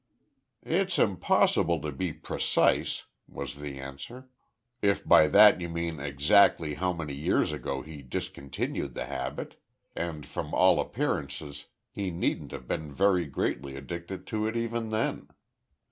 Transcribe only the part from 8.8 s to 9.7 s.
the habit